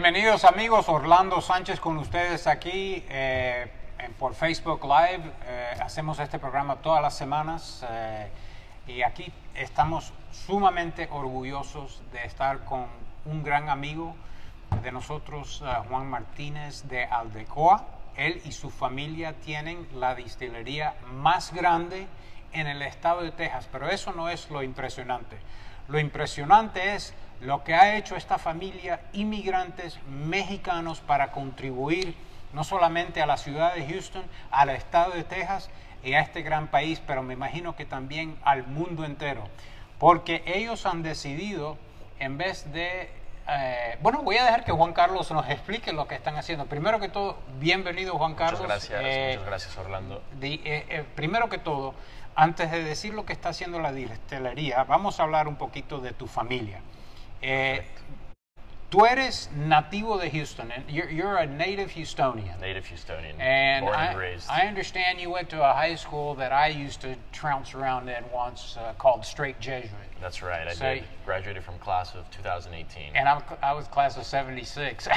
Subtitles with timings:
[0.00, 3.66] Bienvenidos amigos, Orlando Sánchez con ustedes aquí eh,
[4.16, 5.32] por Facebook Live.
[5.44, 8.30] Eh, hacemos este programa todas las semanas eh,
[8.86, 12.86] y aquí estamos sumamente orgullosos de estar con
[13.24, 14.14] un gran amigo
[14.84, 17.84] de nosotros, eh, Juan Martínez de Aldecoa.
[18.14, 22.06] Él y su familia tienen la distillería más grande
[22.52, 25.38] en el estado de Texas, pero eso no es lo impresionante.
[25.88, 32.14] Lo impresionante es lo que ha hecho esta familia, inmigrantes mexicanos, para contribuir
[32.52, 35.70] no solamente a la ciudad de Houston, al estado de Texas
[36.02, 39.48] y a este gran país, pero me imagino que también al mundo entero.
[39.98, 41.76] Porque ellos han decidido,
[42.18, 43.10] en vez de...
[43.48, 46.66] eh, bueno, voy a dejar que Juan Carlos nos explique lo que están haciendo.
[46.66, 48.60] Primero que todo, bienvenido Juan Carlos.
[48.60, 50.22] Muchas gracias, Eh, muchas gracias Orlando.
[50.40, 51.94] Eh, primero que todo,
[52.38, 56.12] antes de decir lo que está haciendo la distillería, vamos a hablar un poquito de
[56.12, 56.80] tu familia.
[57.42, 57.84] Eh,
[58.88, 60.70] tú eres nativo de Houston.
[60.70, 62.60] and You're, you're a native Houstonian.
[62.60, 64.48] Native Houstonian, And born I, and raised.
[64.48, 68.22] I understand you went to a high school that I used to trounce around in
[68.32, 69.90] once uh, called Strake Jesuit.
[70.20, 70.68] That's right.
[70.68, 71.04] I So- did.
[71.26, 73.16] Graduated from class of 2018.
[73.16, 75.08] And I'm, I was class of 76.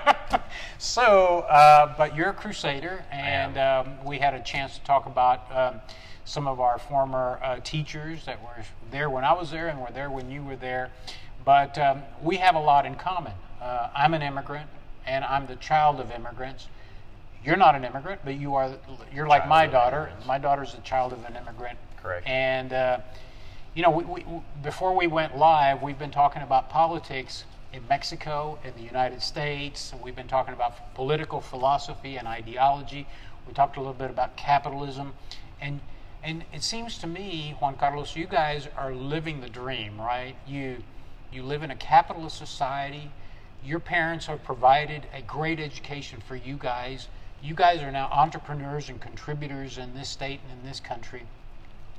[0.78, 5.40] so, uh, but you're a crusader, and um, we had a chance to talk about
[5.54, 5.80] um,
[6.26, 9.90] some of our former uh, teachers that were there when I was there and were
[9.94, 10.90] there when you were there.
[11.44, 13.32] But um, we have a lot in common.
[13.62, 14.68] Uh, I'm an immigrant,
[15.06, 16.66] and I'm the child of immigrants.
[17.44, 18.72] You're not an immigrant, but you are.
[19.14, 19.96] You're like Child my daughter.
[19.98, 20.26] immigrants.
[20.26, 21.78] My daughter's a child of an immigrant.
[22.02, 22.26] Correct.
[22.26, 22.98] And uh,
[23.74, 27.86] you know, we, we, we- before we went live, we've been talking about politics in
[27.88, 29.92] Mexico, in the United States.
[30.02, 33.06] We've been talking about political philosophy and ideology.
[33.46, 35.12] We talked a little bit about capitalism,
[35.60, 35.78] and
[36.26, 40.34] and it seems to me, Juan Carlos, you guys are living the dream, right?
[40.44, 40.82] You
[41.32, 43.12] you live in a capitalist society.
[43.64, 47.06] Your parents have provided a great education for you guys.
[47.40, 51.22] You guys are now entrepreneurs and contributors in this state and in this country.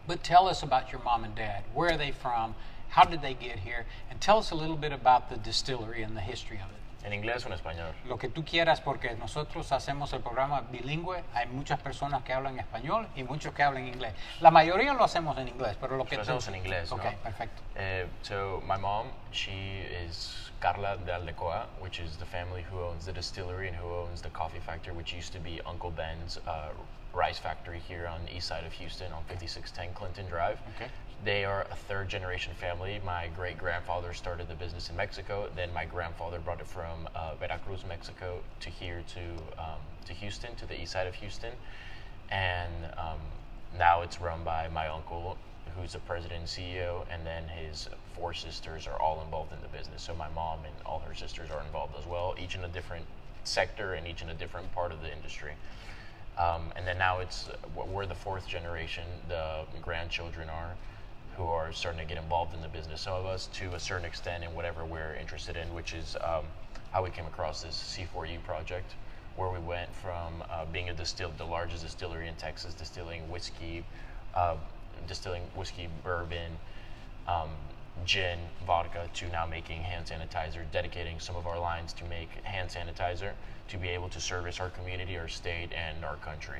[0.07, 1.63] But tell us about your mom and dad.
[1.73, 2.55] Where are they from?
[2.89, 3.85] How did they get here?
[4.09, 6.86] And tell us a little bit about the distillery and the history of it.
[7.07, 7.95] ¿En inglés o en español?
[8.05, 11.23] Lo que tú quieras, porque nosotros hacemos el programa bilingüe.
[11.33, 14.13] Hay muchas personas que hablan español y muchos que hablan inglés.
[14.41, 17.05] La mayoría lo hacemos en inglés, pero lo que Lo tú- hacemos en inglés, Ok,
[17.05, 17.11] ¿no?
[17.23, 17.61] perfecto.
[17.77, 23.05] Uh, so my mom, she is Carla de Aldecoa, which is the family who owns
[23.05, 26.71] the distillery and who owns the coffee factory, which used to be Uncle Ben's uh,
[27.13, 30.59] rice factory here on the east side of Houston on 5610 Clinton Drive.
[30.75, 30.91] Okay.
[31.23, 33.01] They are a third generation family.
[33.03, 35.49] My great grandfather started the business in Mexico.
[35.55, 40.55] Then my grandfather brought it from uh, Veracruz, Mexico, to here to um, to Houston,
[40.55, 41.51] to the east side of Houston,
[42.29, 43.19] and um,
[43.77, 45.37] now it's run by my uncle,
[45.75, 49.67] who's the president and CEO, and then his four sisters are all involved in the
[49.77, 50.03] business.
[50.03, 53.05] So my mom and all her sisters are involved as well, each in a different
[53.43, 55.53] sector and each in a different part of the industry.
[56.37, 59.03] Um, and then now it's we're the fourth generation.
[59.27, 60.75] The grandchildren are
[61.37, 63.01] who are starting to get involved in the business.
[63.01, 66.45] Some of us, to a certain extent, in whatever we're interested in, which is um,
[66.91, 68.95] how we came across this C4U project,
[69.35, 73.85] where we went from uh, being a distill, the largest distillery in Texas, distilling whiskey,
[74.33, 74.55] uh,
[75.07, 76.57] distilling whiskey, bourbon,
[77.27, 77.49] um,
[78.05, 82.69] gin, vodka, to now making hand sanitizer, dedicating some of our lines to make hand
[82.69, 83.31] sanitizer
[83.67, 86.59] to be able to service our community, our state, and our country.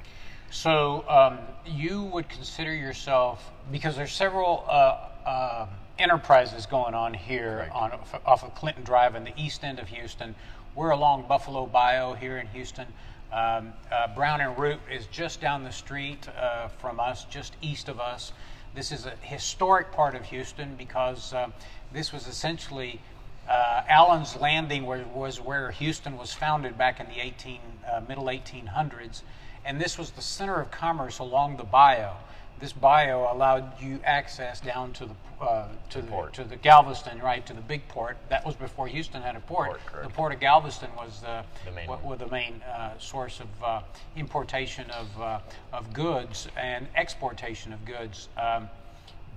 [0.50, 5.68] So um, you would consider yourself because there's several uh, uh,
[6.00, 7.92] enterprises going on here on
[8.26, 10.36] off of Clinton Drive in the east end of Houston.
[10.76, 12.88] We're along Buffalo Bayou here in Houston.
[13.32, 17.90] Um, uh, Brown and Root is just down the street uh, from us, just east
[17.90, 18.32] of us.
[18.76, 21.54] This is a historic part of Houston because um,
[21.92, 23.02] this was essentially
[23.50, 27.60] uh, Allen's Landing where, was where Houston was founded back in the 18,
[27.92, 29.22] uh, middle 1800s,
[29.66, 32.12] and this was the center of commerce along the bayou.
[32.60, 36.34] This bayou allowed you access down to the uh, to the, port.
[36.34, 38.18] to the Galveston, right to the big port.
[38.30, 39.80] That was before Houston had a port.
[39.86, 43.48] Port, the port of Galveston was the The main was the main uh, source of
[43.64, 43.82] uh,
[44.16, 45.40] importation of uh,
[45.72, 48.30] of goods and exportation of goods.
[48.38, 48.68] Um,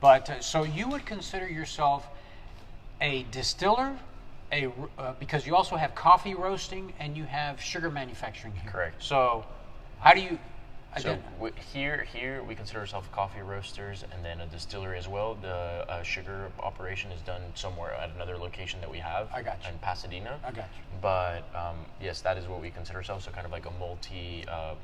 [0.01, 2.09] but uh, so you would consider yourself
[3.03, 3.97] a distiller,
[4.53, 8.71] a uh, because you also have coffee roasting and you have sugar manufacturing here.
[8.71, 9.03] Correct.
[9.03, 9.45] So,
[10.01, 10.39] how do you?
[10.99, 15.37] So Again, here, here we consider ourselves coffee roasters and then a distillery as well.
[15.41, 19.29] The uh, sugar operation is done somewhere at another location that we have.
[19.33, 19.71] I got you.
[19.71, 20.41] In Pasadena.
[20.45, 20.99] I got you.
[21.01, 23.25] But um, yes, that is what we consider ourselves.
[23.25, 24.75] So kind of like a multi, uh,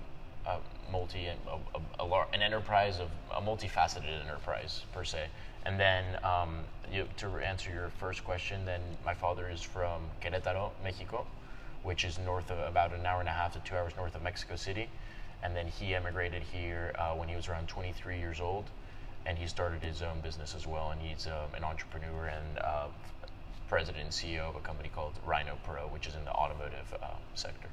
[0.46, 0.58] a
[0.92, 1.34] multi, a,
[1.74, 5.26] a, a, lar- an enterprise of a multifaceted enterprise per se.
[5.64, 6.60] And then um,
[6.92, 11.26] you, to answer your first question, then my father is from Querétaro, Mexico,
[11.82, 14.22] which is north of about an hour and a half to two hours north of
[14.22, 14.88] Mexico City.
[15.46, 18.64] And then he emigrated here uh, when he was around 23 years old,
[19.26, 20.90] and he started his own business as well.
[20.90, 22.86] And he's um, an entrepreneur and uh,
[23.68, 27.10] president and CEO of a company called Rhino Pro, which is in the automotive uh,
[27.36, 27.68] sector.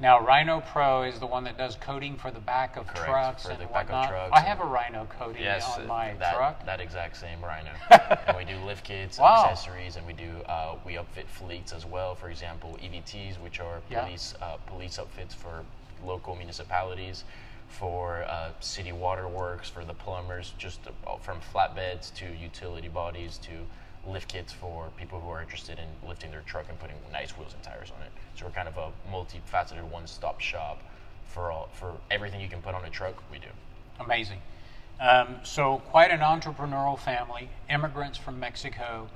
[0.00, 3.42] Now, Rhino Pro is the one that does coating for the back of Correct, trucks
[3.44, 4.08] for and the back of whatnot.
[4.08, 6.66] trucks I have a Rhino coating Yes, on my that, truck.
[6.66, 7.70] that exact same Rhino.
[8.26, 9.44] and we do lift kits, Wow.
[9.48, 12.16] accessories, and we do uh, we upfit fleets as well.
[12.16, 14.02] For example, EVTs, which are Yeah.
[14.02, 15.62] police uh, police upfits for
[16.06, 17.24] local municipalities,
[17.68, 23.50] for uh, city waterworks, for the plumbers, just uh, from flatbeds to utility bodies to
[24.06, 27.54] lift kits for people who are interested in lifting their truck and putting nice wheels
[27.54, 28.12] and tires on it.
[28.36, 30.82] So we're kind of a multifaceted one-stop shop
[31.24, 33.14] for all for everything you can put on a truck.
[33.30, 33.46] We do.
[34.00, 34.38] Amazing.
[35.00, 39.08] Um, so, quite an entrepreneurial family, immigrants from Mexico,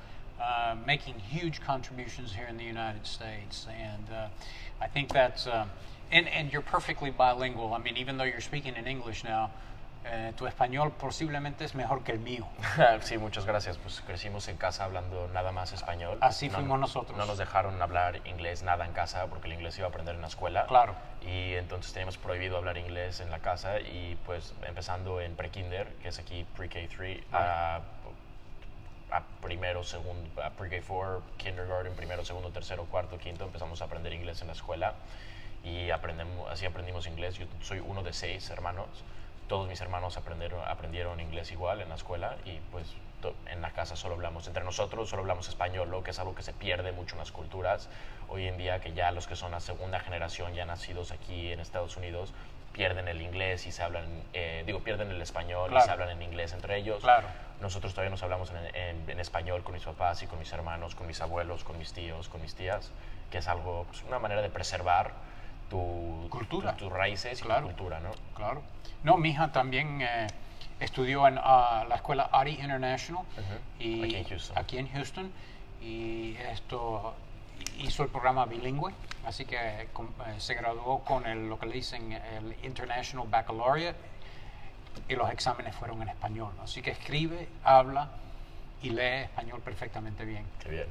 [0.42, 3.66] uh, making huge contributions here in the United States.
[3.70, 4.28] And uh,
[4.80, 5.70] I think that's, um,
[6.10, 7.74] and, and you're perfectly bilingual.
[7.74, 9.50] I mean, even though you're speaking in English now,
[10.08, 12.46] eh, tu español posiblemente es mejor que el mío.
[13.00, 13.76] sí, muchas gracias.
[13.78, 16.18] Pues crecimos en casa hablando nada más español.
[16.20, 17.18] Así No- fuimos nosotros.
[17.18, 20.20] No nos dejaron hablar inglés nada en casa porque el inglés iba a aprender en
[20.20, 20.66] la escuela.
[20.66, 20.94] Claro.
[21.22, 26.08] Y entonces teníamos prohibido hablar inglés en la casa y pues empezando en pre-kinder, que
[26.08, 27.80] es aquí pre-K3, a,
[29.10, 34.40] a primero, segundo, a pre-K4, kindergarten, primero, segundo, tercero, cuarto, quinto, empezamos a aprender inglés
[34.42, 34.94] en la escuela
[35.66, 37.34] y aprendemos, así aprendimos inglés.
[37.36, 38.86] Yo soy uno de seis hermanos.
[39.48, 42.86] Todos mis hermanos aprendieron, aprendieron inglés igual en la escuela y pues
[43.50, 46.42] en la casa solo hablamos, entre nosotros solo hablamos español, lo que es algo que
[46.42, 47.88] se pierde mucho en las culturas.
[48.28, 51.58] Hoy en día que ya los que son la segunda generación ya nacidos aquí en
[51.58, 52.32] Estados Unidos
[52.72, 55.86] pierden el inglés y se hablan, eh, digo, pierden el español y Claro.
[55.86, 57.00] se hablan en inglés entre ellos.
[57.02, 57.26] Claro.
[57.60, 60.94] Nosotros todavía nos hablamos en, en- en español con mis papás y con mis hermanos,
[60.94, 62.92] con mis abuelos, con mis tíos, con mis tías,
[63.30, 65.12] que es algo, pues, una manera de preservar
[65.70, 66.72] tu, Cultura.
[66.76, 67.62] tu- tus raíces y Claro.
[67.62, 68.10] tu cultura, ¿no?
[68.34, 68.62] Claro.
[69.02, 70.26] No, mi hija también eh,
[70.80, 73.24] estudió en ah, la escuela ARI International
[73.78, 74.58] y Aquí en Houston.
[74.58, 75.32] aquí en Houston,
[75.80, 77.14] y esto
[77.78, 78.92] hizo el programa bilingüe,
[79.24, 79.88] así que eh,
[80.38, 83.98] se graduó con el, lo que le dicen el International Baccalaureate
[85.08, 88.10] y los exámenes fueron en español, así que escribe, habla
[88.82, 90.44] y lee español perfectamente bien.
[90.62, 90.86] Qué bien.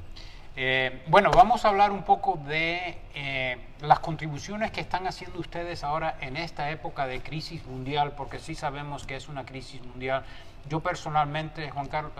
[0.58, 5.84] Eh, bueno, vamos a hablar un poco de eh, las contribuciones que están haciendo ustedes
[5.84, 10.24] ahora en esta época de crisis mundial, porque sí sabemos que es una crisis mundial.
[10.68, 12.12] Yo personalmente, Juan Carlos,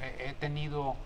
[0.00, 0.96] eh, he tenido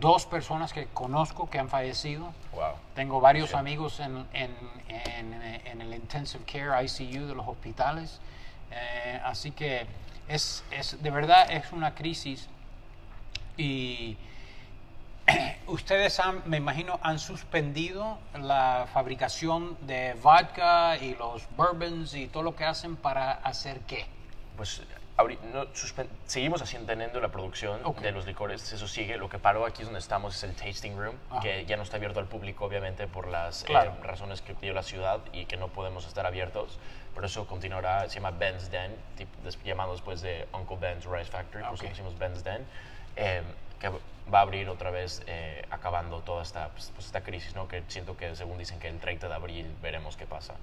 [0.00, 2.32] dos personas que conozco que han fallecido.
[2.52, 2.72] Wow.
[2.96, 4.56] Tengo varios amigos en, en-
[4.88, 5.34] en-
[5.66, 8.20] en el intensive care ICU de los hospitales.
[8.72, 9.86] Eh, así que
[10.26, 12.48] es, es- de verdad es una crisis
[13.56, 14.16] y
[15.66, 22.42] ustedes han, me imagino, han suspendido la fabricación de vodka y los bourbons y todo
[22.42, 24.06] lo que hacen para hacer qué.
[24.56, 24.82] Pues
[25.52, 25.66] no,
[26.26, 29.16] seguimos haciendo, teniendo la producción de los licores, eso sigue.
[29.16, 31.40] Lo que paró aquí es donde estamos, es el tasting room, Ajá.
[31.40, 34.82] que ya no está abierto al público, obviamente, por las eh, razones que pidió la
[34.82, 36.78] ciudad y que no podemos estar abiertos.
[37.14, 41.30] Por eso continuará, se llama Ben's Den, tip- des- llamado después de Uncle Ben's Rice
[41.30, 42.66] Factory, por eso pusimos Ben's Den,
[43.14, 43.42] eh,
[43.80, 43.90] que
[44.32, 47.68] va a abrir otra vez eh, acabando toda esta, pues, pues, esta crisis, ¿no?
[47.68, 50.54] que siento que según dicen que el 30 de abril veremos qué pasa.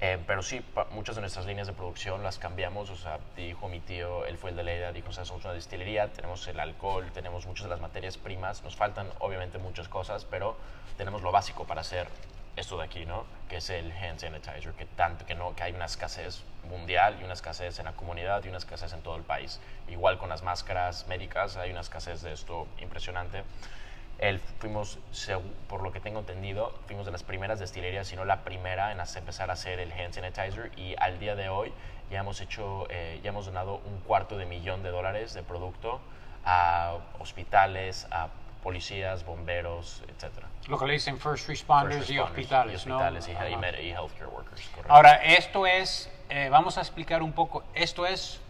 [0.00, 2.88] Eh, pero sí, muchas de nuestras líneas de producción las cambiamos.
[2.90, 5.44] O sea, dijo mi tío, él fue el de la idea, dijo, o sea, somos
[5.44, 8.62] una distillería, tenemos el alcohol, tenemos muchas de las materias primas.
[8.62, 10.56] Nos faltan, obviamente, muchas cosas, pero
[10.96, 12.06] tenemos lo básico para hacer
[12.58, 13.24] esto de aquí, ¿no?
[13.48, 17.24] Que es el hand sanitizer, que tanto que no, que hay una escasez mundial y
[17.24, 19.60] una escasez en la comunidad y una escasez en todo el país.
[19.88, 23.44] Igual con las máscaras médicas, hay una escasez de esto impresionante.
[24.18, 24.98] El, fuimos,
[25.68, 28.98] por lo que tengo entendido, fuimos de las primeras destilerías, si no la primera en
[28.98, 31.72] empezar a hacer el hand sanitizer y al día de hoy
[32.10, 36.00] ya hemos hecho, eh, ya hemos donado un cuarto de millón de dólares de producto
[36.44, 38.28] a hospitales, a
[38.62, 40.48] policías, bomberos, etcétera.
[40.68, 43.48] Lo que le dicen first responders, First y responders, hospitales, y, hospitales ¿no?
[43.48, 44.68] y, y med- y healthcare workers.
[44.68, 44.92] correcto.
[44.92, 48.40] Ahora, esto es, eh, vamos a explicar un poco, esto es,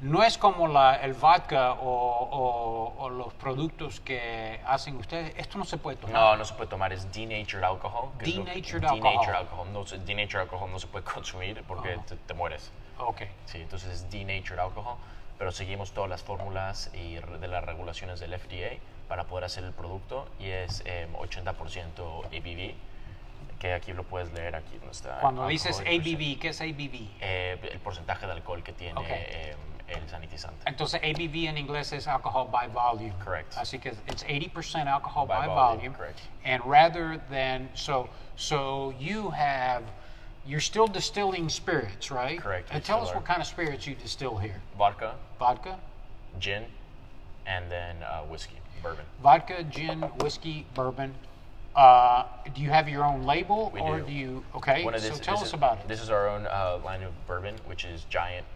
[0.00, 5.58] no es como la, el vodka o, o- o los productos que hacen ustedes, esto
[5.58, 6.14] no se puede tomar.
[6.14, 8.10] No, no se puede tomar, es denatured alcohol.
[8.12, 9.34] lo que- Denatured denatured alcohol.
[9.34, 9.72] alcohol.
[9.72, 12.02] No, denatured alcohol no se puede consumir porque Ajá.
[12.06, 12.70] te, te mueres.
[12.98, 14.96] Ok, Sí, entonces es denatured alcohol,
[15.38, 18.76] pero seguimos todas las fórmulas y de las regulaciones del FDA
[19.08, 22.74] para poder hacer el producto y es em, 80% ABV,
[23.58, 25.20] que aquí lo puedes leer, aquí donde está.
[25.20, 27.08] Cuando alcohol dices ABV, ¿qué es ABV?
[27.20, 29.06] eh, el porcentaje de alcohol que tiene Ok.
[29.08, 29.56] eh,
[29.88, 30.68] el sanitizante.
[30.68, 33.14] Entonces ABV en inglés es alcohol by volume.
[33.24, 33.56] Correct.
[33.56, 35.54] Así que it's 80% alcohol by, By volume.
[35.56, 36.20] volume, correct.
[36.44, 39.82] And rather than so so you have
[40.46, 42.38] you're still distilling spirits, right?
[42.40, 43.16] Correct, And tell us are.
[43.16, 44.60] what kind of spirits you distill here.
[44.78, 45.78] Vodka, Vodka,
[46.38, 46.64] gin,
[47.46, 49.04] and then uh, whiskey, bourbon.
[49.22, 51.14] vodka, gin, whiskey, bourbon.
[51.76, 54.10] Uh, do you have your own label, We or do.
[54.12, 54.44] you?
[54.56, 55.88] Okay, One of so tell this us is- about it.
[55.88, 58.46] This is our own uh, line of bourbon, which is Giant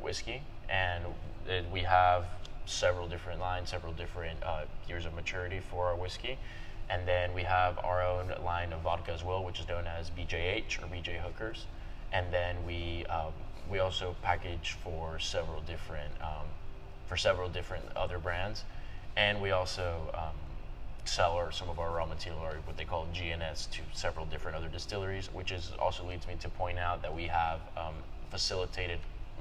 [0.00, 1.04] Whiskey, and
[1.46, 2.24] it, we have
[2.66, 6.38] several different lines, several different uh, years of maturity for our whiskey.
[6.88, 10.10] And then we have our own line of vodka as well, which is known as
[10.10, 11.66] BJH or BJ Hookers.
[12.12, 13.32] And then we um,
[13.70, 16.46] we also package for several different um,
[17.06, 18.64] for several different other brands,
[19.16, 20.34] and we also um,
[21.04, 24.56] sell our, some of our raw material or what they call GNS to several different
[24.56, 27.94] other distilleries, which is also leads me to point out that we have um,
[28.30, 28.98] facilitated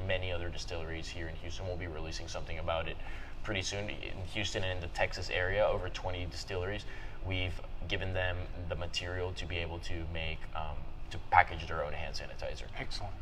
[0.08, 1.68] many other distilleries here in Houston.
[1.68, 2.98] We'll be releasing something about it
[3.44, 5.66] pretty soon in Houston and in the Texas area.
[5.66, 6.86] Over 20 distilleries,
[7.28, 10.78] we've given them the material to be able to make um,
[11.12, 12.66] to package their own hand sanitizer.
[12.78, 13.14] Excellent.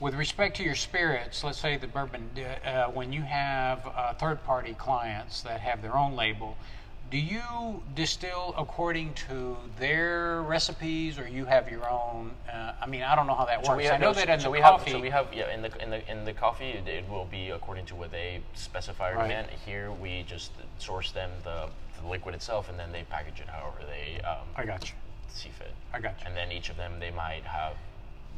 [0.00, 2.28] With respect to your spirits, let's say the bourbon,
[2.64, 6.56] uh, when you have uh, third-party clients that have their own label,
[7.10, 12.32] do you distill according to their recipes, or you have your own?
[12.52, 13.88] Uh, I mean, I don't know how that works.
[13.88, 14.90] I know that in so the we coffee.
[14.90, 17.26] Have, so we have yeah in the in the in the coffee it, it will
[17.26, 19.28] be according to what they specify or Right.
[19.28, 19.48] demand.
[19.64, 21.68] Here we just source them the,
[22.02, 24.96] the liquid itself and then they package it however they um, I got you.
[25.28, 25.72] see fit.
[25.92, 26.26] I got you.
[26.26, 27.74] And then each of them they might have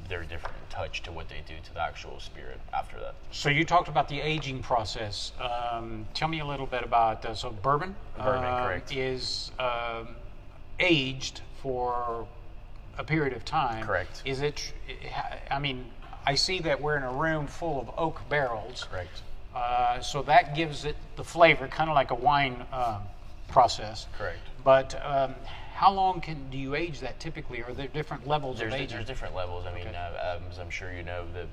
[0.09, 3.15] their different touch to what they do to the actual spirit after that.
[3.31, 5.33] So you talked about the aging process.
[5.41, 7.95] Um, tell me a little bit about uh, so bourbon.
[8.17, 8.95] Bourbon, um, correct.
[8.95, 10.09] Is um,
[10.79, 12.27] aged for
[12.99, 13.85] a period of time.
[13.85, 14.23] Correct.
[14.25, 14.73] Is it?
[15.51, 15.87] I mean,
[16.25, 18.87] I see that we're in a room full of oak barrels.
[18.91, 19.23] Correct.
[19.55, 23.01] Uh, so that gives it the flavor, kind of like a wine um,
[23.49, 24.07] process.
[24.19, 24.39] Correct.
[24.63, 25.35] But um,
[25.77, 27.63] how long can do you age that typically?
[27.63, 28.97] Are there different levels There's, of aging?
[28.97, 29.67] there's different levels.
[29.67, 29.97] I mean, Okay.
[29.97, 31.47] uh, um, as I'm sure you know, the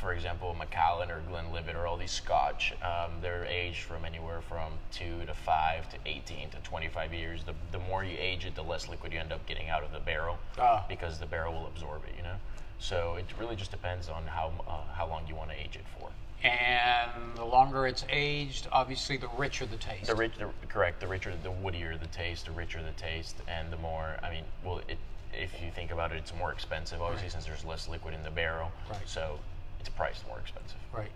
[0.00, 4.72] for example, Macallan or Glenlivet or all these Scotch, um, they're aged from anywhere from
[4.90, 7.44] two to five to 18 to 25 years.
[7.44, 9.92] The, the more you age it, the less liquid you end up getting out of
[9.92, 10.84] the barrel Ah.
[10.88, 12.14] because the barrel will absorb it.
[12.16, 12.34] You know,
[12.80, 15.84] so it really just depends on how uh, how long you want to age it
[15.96, 16.10] for.
[16.42, 20.06] And the longer it's aged, obviously, the richer the taste.
[20.06, 21.00] The rich, the, correct.
[21.00, 24.16] The richer, the woodier the taste, the richer the taste, and the more.
[24.22, 24.98] I mean, well, it,
[25.32, 28.30] if you think about it, it's more expensive, obviously, since there's less liquid in the
[28.30, 28.70] barrel.
[28.88, 29.00] Right.
[29.06, 29.38] So
[29.80, 30.78] it's priced more expensive.
[30.92, 31.10] Right.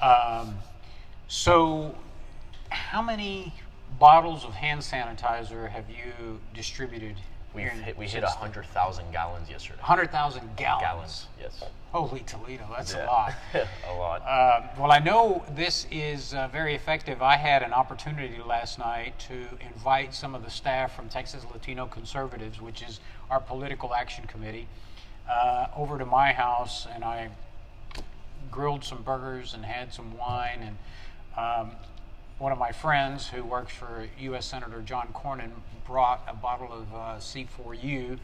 [0.00, 0.58] Um,
[1.28, 1.94] so,
[2.70, 3.54] how many
[3.98, 7.16] bottles of hand sanitizer have you distributed?
[7.54, 9.80] We've hit, we hit since- hundred thousand gallons yesterday.
[9.80, 10.82] 100,000 gallons.
[10.82, 11.64] Gallons, yes.
[11.92, 13.34] Holy Toledo, that's a lot.
[13.88, 14.22] a lot.
[14.22, 17.20] Uh, well, I know this is uh, very effective.
[17.22, 21.86] I had an opportunity last night to invite some of the staff from Texas Latino
[21.86, 24.68] Conservatives, which is our political action committee,
[25.28, 27.30] uh, over to my house, and I
[28.52, 30.60] grilled some burgers and had some wine.
[30.62, 30.76] And
[31.36, 31.72] um,
[32.40, 34.46] one of my friends who works for U.S.
[34.46, 35.50] Senator John Cornyn
[35.86, 38.18] brought a bottle of uh, C4U,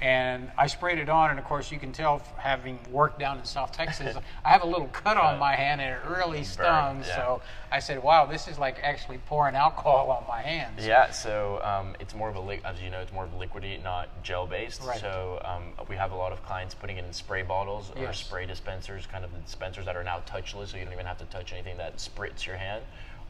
[0.00, 1.30] and I sprayed it on.
[1.30, 4.66] And of course, you can tell, having worked down in South Texas, I have a
[4.66, 6.98] little cut on my hand, and it really stung.
[6.98, 7.14] yeah.
[7.16, 11.60] So I said, "Wow, this is like actually pouring alcohol on my hands." Yeah, so
[11.62, 14.48] um, it's more of a as you know, it's more of a liquidy, not gel
[14.48, 14.82] based.
[14.82, 15.00] Right.
[15.00, 18.18] So um, we have a lot of clients putting it in spray bottles or Yes.
[18.18, 21.18] spray dispensers, kind of the dispensers that are now touchless, so you don't even have
[21.18, 22.82] to touch anything that spritz your hand,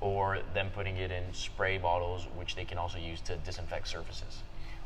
[0.04, 4.42] or them putting it in spray bottles, which they can also use to disinfect surfaces.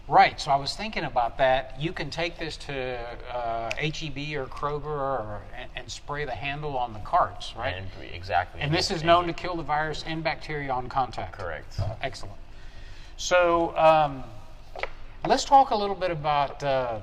[0.07, 0.41] Right.
[0.41, 1.75] So I was thinking about that.
[1.79, 2.99] You can take this to
[3.35, 7.75] uh, HEB or Kroger or, and, and spray the handle on the carts, right?
[7.75, 8.61] And exactly.
[8.61, 11.37] And this is known to kill the virus and bacteria on contact.
[11.37, 11.81] correct.
[12.01, 12.39] Excellent.
[13.17, 14.23] So um,
[15.27, 17.01] let's talk a little bit about, uh,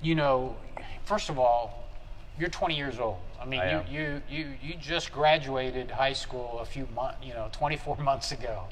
[0.00, 0.56] you know,
[1.04, 1.84] first of all,
[2.40, 3.18] you're 20 years old.
[3.42, 7.34] I mean, I you, you you you just graduated high school a few months, you
[7.34, 8.64] know, 24 months ago.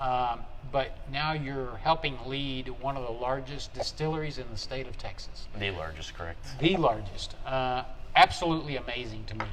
[0.00, 0.40] Um,
[0.72, 5.46] but now you're helping lead one of the largest distilleries in the state of Texas
[5.58, 6.46] The largest, correct.
[6.58, 7.34] the largest.
[7.46, 9.46] Uh, absolutely amazing to me.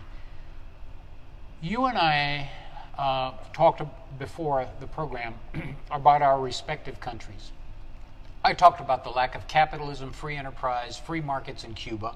[1.62, 2.50] You and I
[2.98, 3.82] uh, talked
[4.20, 5.36] before the program
[5.92, 7.52] about our respective countries.
[8.44, 12.16] I talked about the lack of capitalism, free enterprise, free markets in Cuba,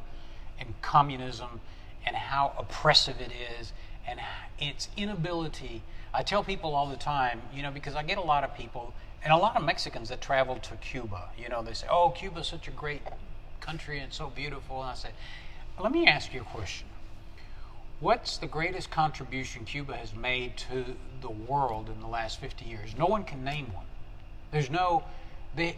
[0.60, 1.62] and communism,
[2.08, 3.74] and how oppressive it is,
[4.08, 4.20] and
[4.58, 5.84] its inability.
[6.14, 8.94] I tell people all the time, you know, because I get a lot of people
[9.24, 12.48] and a lot of Mexicans that travel to Cuba, you know, they say, "Oh, Cuba's
[12.48, 13.02] such a great
[13.60, 15.10] country and so beautiful." And I say,
[15.78, 16.88] "Let me ask you a question.
[18.00, 22.96] What's the greatest contribution Cuba has made to the world in the last 50 years?
[22.96, 23.88] No one can name one.
[24.52, 25.04] There's no,
[25.56, 25.78] they,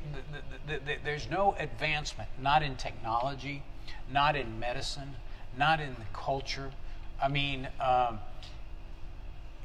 [0.68, 3.64] the, the, the, there's no advancement, not in technology,
[4.12, 5.16] not in medicine,
[5.58, 6.72] not in the culture.
[7.22, 8.20] I mean, um,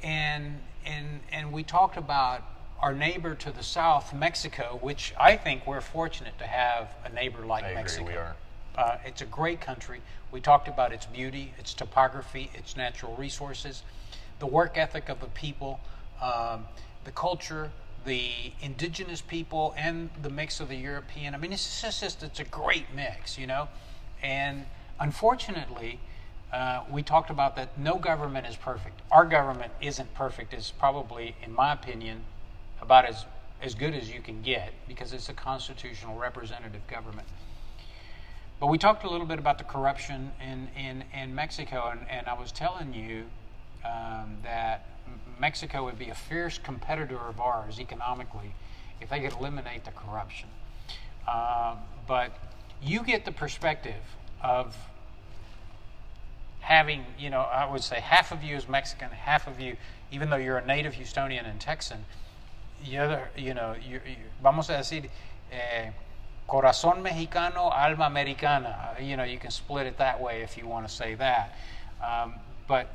[0.02, 2.42] and and and we talked about
[2.80, 7.46] our neighbor to the south, Mexico, which I think we're fortunate to have a neighbor
[7.46, 8.06] like I agree, Mexico.
[8.06, 8.36] we are.
[8.76, 10.02] Uh, it's a great country.
[10.32, 13.82] We talked about its beauty, its topography, its natural resources,
[14.40, 15.80] the work ethic of the people,
[16.20, 16.66] um,
[17.04, 17.70] the culture,
[18.04, 21.34] the indigenous people, and the mix of the European.
[21.34, 23.68] I mean, it's just, just it's a great mix, you know.
[24.22, 24.66] And
[25.00, 26.00] unfortunately,
[26.52, 29.00] uh, we talked about that no government is perfect.
[29.10, 30.52] Our government isn't perfect.
[30.52, 32.22] It's probably, in my opinion,
[32.80, 33.24] about as
[33.64, 37.26] as good as you can get because it's a constitutional representative government.
[38.60, 42.26] But we talked a little bit about the corruption in, in, in Mexico, and, and
[42.28, 43.24] I was telling you
[43.84, 44.86] um, that
[45.38, 48.54] Mexico would be a fierce competitor of ours economically
[49.00, 50.48] if they could eliminate the corruption.
[51.26, 52.36] Um, but
[52.82, 54.02] you get the perspective
[54.44, 54.76] of
[56.60, 59.76] having, you know, I would say half of you is Mexican, half of you,
[60.12, 62.04] even though you're a native Houstonian and Texan,
[62.84, 65.08] the other, you know, you, you, vamos a decir,
[65.50, 65.90] eh,
[66.48, 68.94] corazón mexicano, alma americana.
[69.00, 71.56] You know, you can split it that way if you want to say that.
[72.06, 72.34] Um,
[72.68, 72.94] but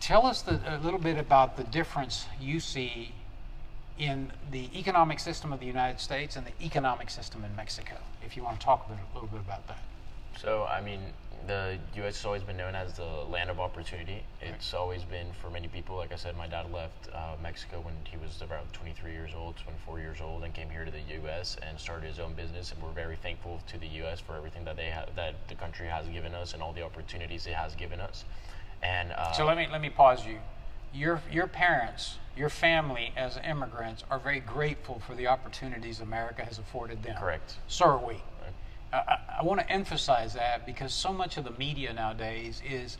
[0.00, 3.12] tell us the, a little bit about the difference you see
[3.98, 8.36] in the economic system of the United States and the economic system in Mexico, if
[8.36, 9.78] you want to talk a, bit, a little bit about that.
[10.40, 11.00] So, I mean,
[11.46, 12.18] the U.S.
[12.18, 14.22] has always been known as the land of opportunity.
[14.40, 15.96] It's always been for many people.
[15.96, 19.56] Like I said, my dad left uh, Mexico when he was about 23 years old,
[19.56, 21.56] 24 years old, and came here to the U.S.
[21.66, 22.72] and started his own business.
[22.72, 24.20] And we're very thankful to the U.S.
[24.20, 27.46] for everything that they have, that the country has given us, and all the opportunities
[27.46, 28.24] it has given us.
[28.82, 30.38] And uh, So let me let me pause you.
[30.94, 36.58] Your your parents, your family as immigrants are very grateful for the opportunities America has
[36.58, 37.16] afforded them.
[37.16, 37.56] correct.
[37.68, 38.22] So are we.
[38.92, 42.98] I, I, want to emphasize that because so much of the media nowadays is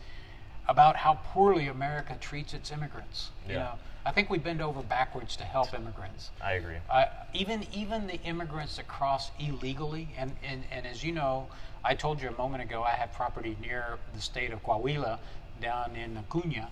[0.68, 3.30] about how poorly America treats its immigrants.
[3.46, 3.58] You Yeah.
[3.58, 3.72] know,
[4.06, 6.30] I think we bend over backwards to help immigrants.
[6.40, 6.78] I agree.
[6.90, 11.48] Uh, even even the immigrants that cross illegally, and, and, and as you know,
[11.84, 15.18] I told you a moment ago, I have property near the state of Coahuila,
[15.60, 16.68] down in Acuña,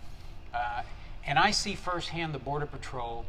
[0.55, 0.83] uh,
[1.25, 3.25] and I see firsthand the Border Patrol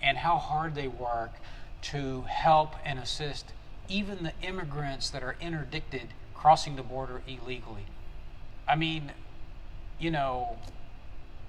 [0.00, 1.32] and how hard they work
[1.80, 3.52] to help and assist
[3.88, 7.86] even the immigrants that are interdicted crossing the border illegally.
[8.66, 9.12] I mean,
[9.98, 10.56] you know,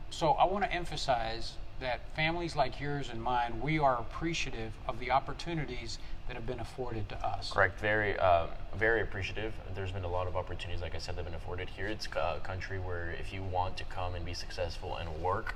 [0.10, 4.99] so I want to emphasize that families like yours and mine, we are appreciative of
[4.99, 7.52] the opportunities that have been afforded to us.
[7.52, 7.80] Correct.
[7.80, 9.54] Very, uh, very appreciative.
[9.75, 11.88] There's been a lot of opportunities, like I said, that have been afforded here.
[11.88, 15.56] It's a country where if you want to come and be successful and work,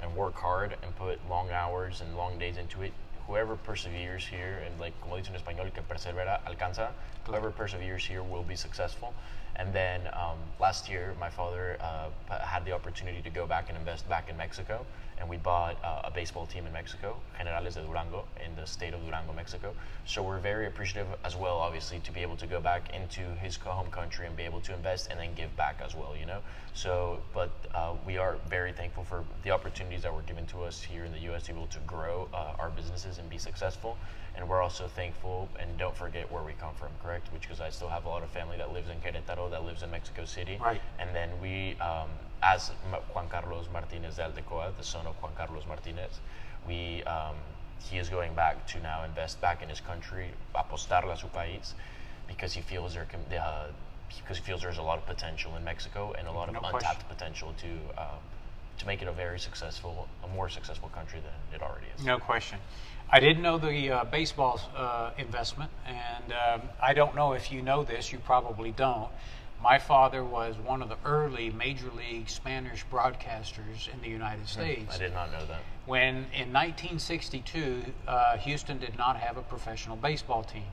[0.00, 2.92] and work hard and put long hours and long days into it,
[3.26, 6.90] whoever perseveres here, and like como dice en español, que persevera alcanza.
[7.26, 9.14] Whoever perseveres here will be successful.
[9.56, 13.78] And then um, last year, my father uh, had the opportunity to go back and
[13.78, 14.84] invest back in Mexico,
[15.18, 18.94] and we bought uh, a baseball team in Mexico, Generales de Durango, in the state
[18.94, 19.72] of Durango, Mexico.
[20.06, 23.56] So we're very appreciative as well, obviously, to be able to go back into his
[23.56, 26.40] home country and be able to invest and then give back as well, you know.
[26.72, 30.82] So, but uh, we are very thankful for the opportunities that were given to us
[30.82, 31.44] here in the U.S.
[31.44, 33.96] to be able to grow uh, our businesses and be successful.
[34.36, 37.32] And we're also thankful, and don't forget where we come from, correct?
[37.32, 39.82] Which because I still have a lot of family that lives in Querétaro, that lives
[39.82, 40.58] in Mexico City.
[40.60, 40.80] Right.
[40.98, 42.08] And then we, um,
[42.42, 42.72] as
[43.14, 46.20] Juan Carlos Martinez de Aldecoa, the son of Juan Carlos Martinez,
[46.66, 47.36] we um,
[47.78, 51.74] he is going back to now invest back in his country, apostarle a su país,
[52.26, 53.66] because he feels there can, uh,
[54.08, 56.60] because he feels there's a lot of potential in Mexico and a lot of No
[56.60, 58.16] untapped potential to uh,
[58.78, 62.04] to make it a very successful, a more successful country than it already is.
[62.04, 62.58] No question.
[63.10, 67.62] I didn't know the uh, baseball uh, investment, and um, I don't know if you
[67.62, 69.08] know this, you probably don't.
[69.62, 74.94] My father was one of the early Major League Spanish broadcasters in the United States.
[74.94, 75.60] I did not know that.
[75.86, 80.64] when in 1962, uh, Houston did not have a professional baseball team.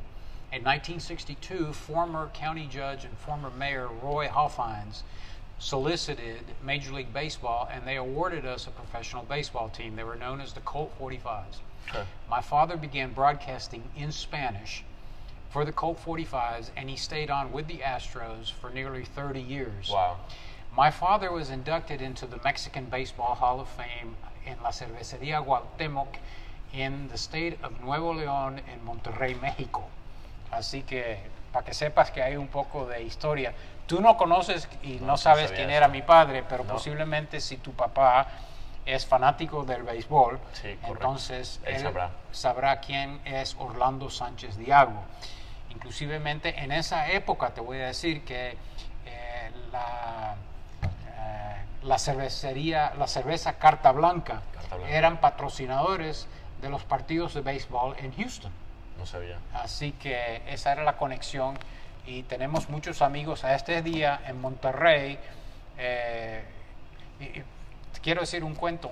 [0.51, 5.03] In 1962, former county judge and former mayor Roy Hofheinz
[5.59, 9.95] solicited Major League Baseball and they awarded us a professional baseball team.
[9.95, 11.59] They were known as the Colt 45s.
[11.89, 12.03] Okay.
[12.29, 14.83] My father began broadcasting in Spanish
[15.49, 19.89] for the Colt 45s and he stayed on with the Astros for nearly 30 years.
[19.91, 20.17] Wow.
[20.75, 24.15] My father was inducted into the Mexican Baseball Hall of Fame
[24.45, 26.07] in La Cervecería Cuauhtémoc
[26.73, 29.83] in the state of Nuevo León en Monterrey, México.
[30.53, 31.17] Así que
[31.51, 33.53] para que sepas que hay un poco de historia.
[33.87, 35.77] Tú no conoces y no, no sabes quién eso.
[35.77, 36.73] era mi padre, pero No.
[36.73, 38.25] posiblemente si tu papá
[38.85, 42.09] es fanático del béisbol, Sí, entonces Él él sabrá.
[42.31, 45.03] sabrá quién es Orlando Sánchez Diago.
[45.69, 48.57] Inclusivemente en esa época te voy a decir que
[49.05, 50.35] eh, la,
[51.17, 54.93] eh, la cervecería, la cerveza Carta Blanca, Carta Blanca.
[54.93, 56.27] eran patrocinadores
[56.61, 58.51] de los partidos de béisbol en Houston.
[58.97, 59.37] No sabía.
[59.53, 61.57] Así que esa era la conexión
[62.05, 65.17] y tenemos muchos amigos a este día en Monterrey.
[65.77, 66.43] eh,
[67.19, 67.41] y
[68.01, 68.91] quiero decir un cuento.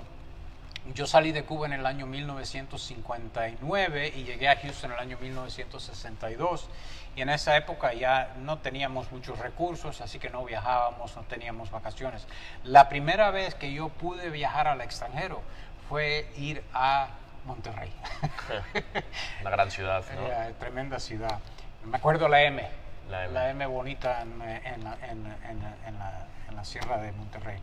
[0.94, 5.18] Yo salí de Cuba en el año 1959 y llegué a Houston en el año
[5.20, 6.68] 1962.
[7.16, 11.70] Y en esa época ya no teníamos muchos recursos, así que no viajábamos, no teníamos
[11.70, 12.26] vacaciones.
[12.64, 15.42] La primera vez que yo pude viajar al extranjero
[15.88, 17.08] fue ir a
[17.44, 17.92] Monterrey.
[19.42, 20.26] Una gran ciudad, ¿no?
[20.28, 21.38] Eh, tremenda ciudad.
[21.84, 22.66] Me acuerdo la M.
[23.10, 23.66] La M.
[23.66, 27.58] bonita en, eh, en la, en- en- en la- en la sierra de Monterrey.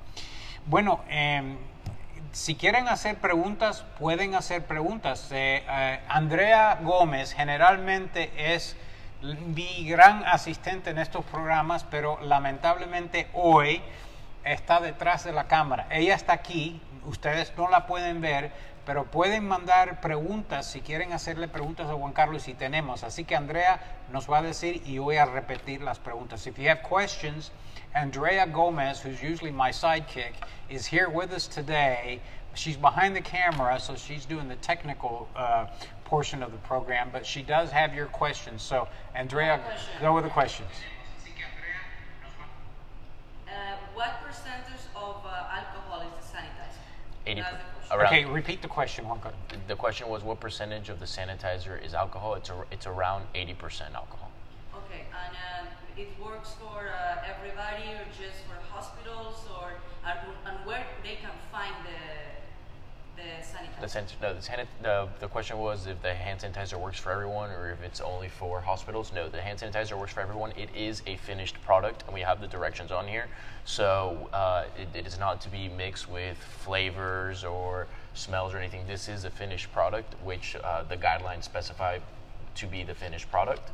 [0.69, 1.55] Bueno, em,
[2.33, 5.29] si quieren hacer preguntas, pueden hacer preguntas.
[5.31, 8.75] Eh, eh, Andrea Gómez generalmente es
[9.21, 13.81] mi gran asistente en estos programas, pero lamentablemente hoy
[14.43, 15.87] está detrás de la cámara.
[15.89, 18.51] Ella está aquí, ustedes no la pueden ver,
[18.85, 23.05] pero pueden mandar preguntas si quieren hacerle preguntas a Juan Carlos y tenemos.
[23.05, 23.79] Así que Andrea
[24.11, 26.45] nos va a decir y voy a repetir las preguntas.
[26.45, 27.53] If you have questions,
[27.95, 30.33] Andrea Gomez, who's usually my sidekick,
[30.69, 32.21] is here with us today.
[32.53, 35.67] She's behind the camera, so she's doing the technical uh,
[36.05, 38.61] portion of the program, but she does have your questions.
[38.63, 39.61] So, Andrea,
[40.01, 40.69] go with the questions.
[43.47, 43.51] Uh,
[43.93, 46.77] what percentage of uh, alcohol is the sanitizer?
[47.25, 48.05] 80 That's around.
[48.07, 49.19] Okay, repeat the question, Juan
[49.67, 52.35] The question was what percentage of the sanitizer is alcohol?
[52.35, 54.31] It's, a, it's around 80% alcohol.
[54.75, 55.56] Okay, and uh,
[55.97, 59.73] it works for uh, everybody or just for hospitals or
[60.05, 62.27] and, where they can find the
[63.17, 64.09] the sanitizer?
[64.19, 67.49] The, no, the, sanit- the, the question was if the hand sanitizer works for everyone
[67.49, 69.11] or if it's only for hospitals.
[69.11, 70.51] No, the hand sanitizer works for everyone.
[70.55, 73.27] It is a finished product, and we have the directions on here.
[73.65, 78.85] So uh, it, it is not to be mixed with flavors or smells or anything.
[78.87, 81.97] This is a finished product, which uh, the guidelines specify
[82.53, 83.71] to be the finished product.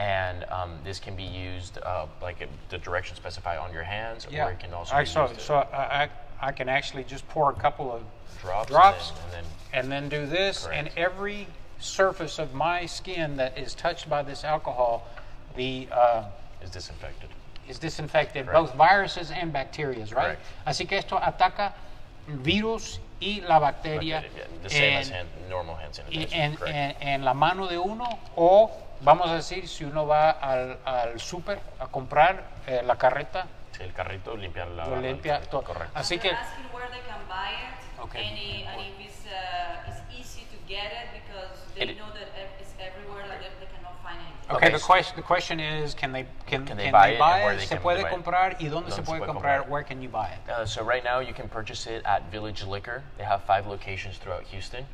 [0.00, 4.26] And um, this can be used, uh, like it, the direction specify on your hands,
[4.26, 6.08] or it can also I be so, used so I,
[6.40, 8.00] I I can actually just pour a couple of
[8.40, 11.46] drops, drops and then, and then and then do this, and every
[11.80, 15.06] surface of my skin that is touched by this alcohol,
[15.54, 16.24] the uh,
[16.62, 17.28] is disinfected.
[17.68, 18.58] is disinfected, Correct.
[18.58, 20.10] both viruses and bacteria, right?
[20.14, 20.42] Correct.
[20.66, 21.74] Así que esto ataca
[22.26, 26.56] virus y la bacteria Yeah, the same as hand, normal hand sanitizer.
[26.56, 26.74] correct.
[26.74, 31.20] en- en la mano de uno o vamos a decir si uno va al, al
[31.20, 35.62] súper a comprar eh, la carreta Sí, el carrito limpiar la lo limpia todo.
[35.62, 35.92] Correcto.
[35.98, 38.26] Así que asking where they can buy it Okay.
[38.26, 39.24] and, i- and if it's,
[39.88, 43.48] it's easy to get it because they It- know that ev- it's everywhere that they,
[43.60, 44.50] they cannot find it.
[44.52, 47.14] Okay, Okay, the question the question is can they can, Can they can buy they
[47.14, 47.56] it buy it?
[47.58, 48.12] they Se can puede buy it?
[48.12, 49.58] comprar y dónde ¿Dónde se se puede puede comprar?
[49.60, 49.70] comprar?
[49.72, 50.50] Where can you buy it?
[50.50, 53.02] Uh, so right now you can purchase it at Village Liquor.
[53.18, 54.84] They have five locations throughout Houston,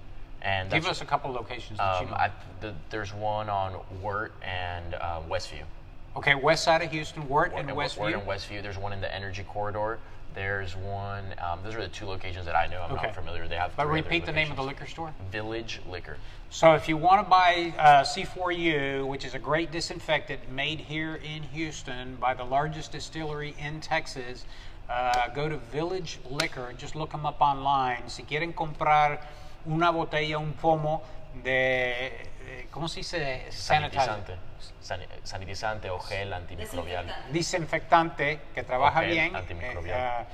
[0.43, 2.17] and Give us a couple locations that you um, know.
[2.17, 5.65] I, the, there's one on Wirt and uh, Westview.
[6.17, 8.15] okay, west side of Houston, Wirt and Wirt Westview.
[8.19, 8.63] and Westview.
[8.63, 9.99] There's one in the Energy Corridor.
[10.35, 11.25] There's one.
[11.41, 12.83] Um, those are the two locations that I know.
[12.83, 13.07] I'm Okay.
[13.07, 13.49] not familiar.
[13.49, 13.75] They have.
[13.75, 15.15] But repeat the name of the liquor store.
[15.33, 16.19] Village Liquor.
[16.51, 21.17] So if you want to buy uh, C4U, which is a great disinfectant made here
[21.17, 24.45] in Houston by the largest distillery in Texas,
[24.91, 26.75] uh, go to Village Liquor.
[26.77, 28.07] Just look them up online.
[28.09, 29.19] Si quieren comprar
[29.67, 31.03] una botella, un pomo
[31.43, 33.47] de, ¿cómo se dice?
[33.51, 34.37] Sanitizante.
[34.81, 37.07] Sani- sanitizante o gel antimicrobial.
[37.07, 37.33] Desinfectante.
[37.33, 39.35] Desinfectante que trabaja bien.
[39.37, 39.99] antimicrobial.
[39.99, 40.27] eh, eh,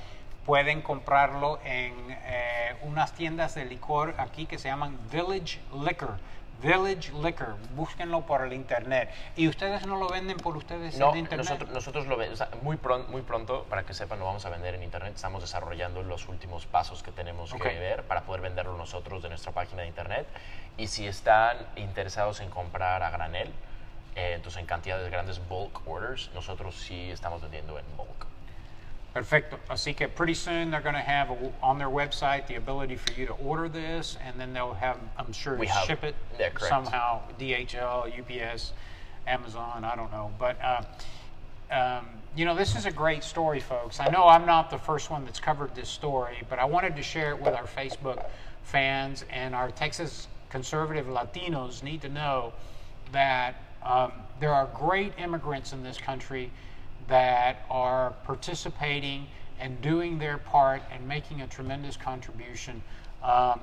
[0.45, 6.17] pueden comprarlo en eh, unas tiendas de licor aquí que se llaman Village Liquor.
[6.63, 9.11] Village Liquor, búsquenlo por el internet.
[9.35, 11.45] Y ustedes no lo venden por ustedes No, en internet.
[11.45, 14.73] nosotros, nosotros lo vendemos muy, pron- muy pronto, para que sepan, lo vamos a vender
[14.75, 15.13] en internet.
[15.15, 19.51] Estamos desarrollando los últimos pasos que tenemos que ver para poder venderlo nosotros de nuestra
[19.51, 20.25] página de internet.
[20.77, 23.51] Y si están interesados en comprar a granel,
[24.15, 28.25] eh, entonces en cantidades grandes, bulk orders, nosotros sí estamos vendiendo en bulk.
[29.13, 29.59] Perfecto.
[29.69, 33.13] Así que pretty soon they're going to have a, on their website the ability for
[33.13, 36.15] you to order this, and then they'll have, I'm sure, We ship it
[36.59, 37.21] somehow.
[37.39, 38.73] DHL, UPS,
[39.27, 40.57] Amazon, I don't know, but.
[40.61, 40.81] Uh,
[41.71, 43.99] um, you know, this is a great story, folks.
[43.99, 47.03] I know I'm not the first one that's covered this story, but I wanted to
[47.03, 48.25] share it with our Facebook
[48.63, 52.53] fans and our Texas conservative Latinos need to know
[53.11, 56.51] that um, there are great immigrants in this country
[57.07, 59.27] that are participating
[59.59, 62.81] and doing their part and making a tremendous contribution.
[63.23, 63.61] Um,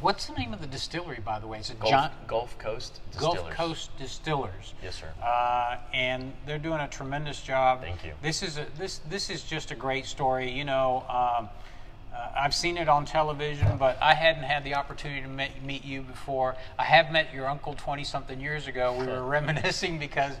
[0.00, 1.58] what's the name of the distillery, by the way?
[1.58, 3.40] Is it Gulf, John Gulf Coast Distillers.
[3.40, 4.74] Gulf Coast Distillers?
[4.82, 5.12] Yes, sir.
[5.22, 7.82] Uh, and they're doing a tremendous job.
[7.82, 8.12] Thank you.
[8.22, 10.50] This is a, this this is just a great story.
[10.50, 11.48] You know, um,
[12.14, 15.84] uh, I've seen it on television, but I hadn't had the opportunity to meet, meet
[15.84, 16.56] you before.
[16.78, 18.96] I have met your uncle 20 something years ago.
[18.96, 20.34] We were reminiscing because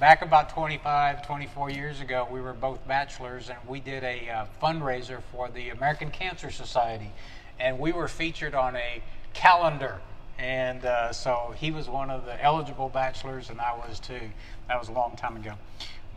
[0.00, 4.46] back about 25, 24 years ago, we were both bachelors and we did a uh,
[4.60, 7.12] fundraiser for the American Cancer Society.
[7.60, 10.00] And we were featured on a calendar.
[10.38, 14.20] And uh, so he was one of the eligible bachelors, and I was too.
[14.68, 15.52] That was a long time ago.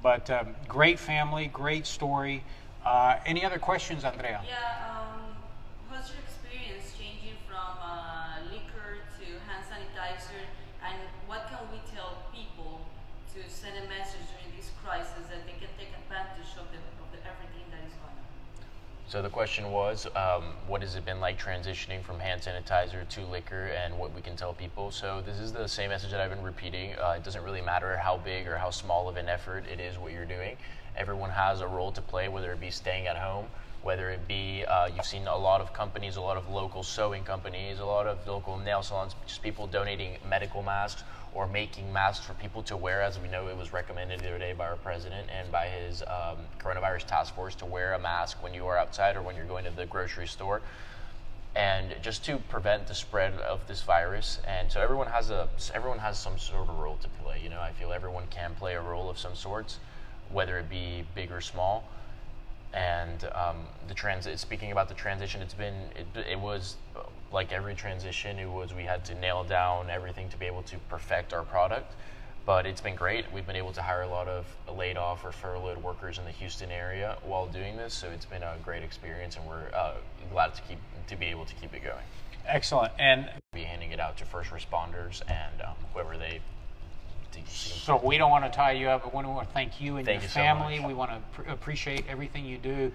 [0.02, 2.44] But um, great family, great story.
[2.84, 4.44] Uh, any other questions, Andrea?
[4.44, 5.40] Yeah, um,
[5.88, 10.52] what's your experience changing from uh, liquor to hand sanitizer,
[10.84, 12.84] and what can we tell people
[13.32, 17.08] to send a message during this crisis that they can take advantage of, the, of
[17.16, 18.28] the, everything that is going on?
[19.14, 23.22] So the question was, um, what has it been like transitioning from hand sanitizer to
[23.28, 24.90] liquor, and what we can tell people?
[24.90, 26.96] So this is the same message that I've been repeating.
[26.96, 30.00] Uh, it doesn't really matter how big or how small of an effort it is
[30.00, 30.58] what you're doing.
[30.98, 33.46] Everyone has a role to play, whether it be staying at home,
[33.84, 37.24] whether it be uh, you've seen a lot of companies, a lot of local sewing
[37.24, 42.26] companies, a lot of local nail salons, just people donating medical masks or making masks
[42.26, 43.02] for people to wear.
[43.02, 46.04] As we know, it was recommended the other day by our president and by his
[46.04, 49.46] um, coronavirus task force to wear a mask when you are outside or when you're
[49.46, 50.62] going to the grocery store.
[51.56, 56.00] And just to prevent the spread of this virus, and so everyone has a everyone
[56.00, 57.40] has some sort of role to play.
[57.44, 59.78] You know, I feel everyone can play a role of some sorts
[60.34, 61.88] whether it be big or small.
[62.74, 64.40] And um, the transit.
[64.40, 66.76] Speaking about the transition, it's been it, it was
[67.34, 68.40] like every transition.
[68.40, 71.94] It was we had to nail down everything to be able to perfect our product.
[72.46, 73.32] But it's been great.
[73.32, 74.46] We've been able to hire a lot of
[74.78, 77.94] laid off or furloughed workers in the Houston area while doing this.
[77.94, 79.96] So it's been a great experience, and we're uh,
[80.30, 82.04] glad to keep to be able to keep it going.
[82.46, 82.92] Excellent.
[83.00, 86.42] And Be handing it out to first responders and um, whoever they
[87.48, 90.06] so we don't want to tie you up, but we want to thank you and
[90.06, 90.80] Thank your you family.
[90.80, 90.88] much.
[90.88, 92.92] we want to pr- appreciate everything you do,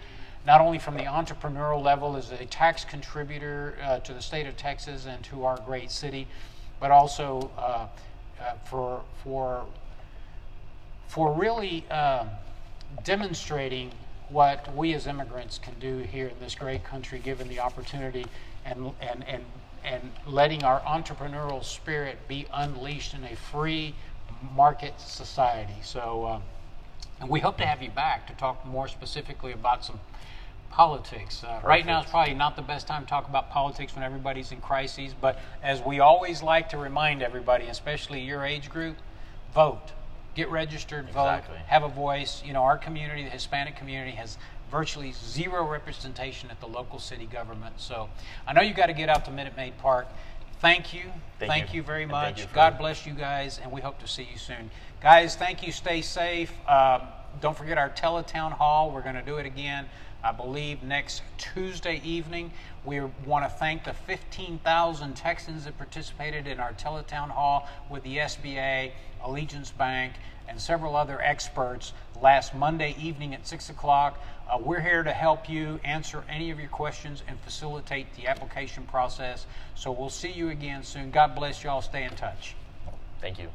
[0.46, 4.56] not only from the entrepreneurial level as a tax contributor uh, to the state of
[4.56, 6.26] Texas and to our great city,
[6.80, 7.86] but also uh,
[8.40, 9.64] uh, for for
[11.08, 12.28] for really um,
[13.04, 13.90] demonstrating
[14.28, 18.26] what we as immigrants can do here in this great country, given the opportunity
[18.64, 19.44] and and and
[19.84, 23.94] and letting our entrepreneurial spirit be unleashed in a free
[24.54, 25.76] market society.
[25.82, 26.42] So, um,
[27.20, 29.98] and we hope to have you back to talk more specifically about some
[30.70, 31.42] politics.
[31.42, 34.52] Uh, right now is probably not the best time to talk about politics when everybody's
[34.52, 38.96] in crises, but as we always like to remind everybody, especially your age group,
[39.54, 39.92] vote.
[40.34, 41.56] Get registered, Exactly.
[41.56, 42.42] vote, have a voice.
[42.44, 44.38] You know, our community, the Hispanic community, has
[44.70, 47.80] virtually zero representation at the local city government.
[47.80, 48.08] So
[48.46, 50.06] I know you got to get out to Minute Maid Park.
[50.60, 51.12] Thank you.
[51.38, 51.82] Thank you.
[51.82, 52.40] very much.
[52.40, 54.70] you God bless you guys, and we hope to see you soon.
[55.00, 55.70] Guys, thank you.
[55.70, 56.52] Stay safe.
[56.68, 57.02] Um,
[57.40, 58.90] don't forget our teletown hall.
[58.90, 59.86] We're going to do it again,
[60.22, 62.52] I believe, next Tuesday evening.
[62.84, 68.18] We want to thank the 15,000 Texans that participated in our teletown hall with the
[68.18, 70.14] SBA, Allegiance Bank,
[70.48, 74.18] and several other experts last Monday evening at 6 o'clock.
[74.50, 78.84] Uh, we're here to help you answer any of your questions and facilitate the application
[78.84, 79.46] process.
[79.74, 81.10] So we'll see you again soon.
[81.10, 81.82] God bless y'all.
[81.82, 82.56] Stay in touch.
[83.20, 83.50] Thank you.